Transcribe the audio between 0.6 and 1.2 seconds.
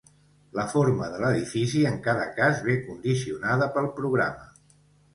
forma de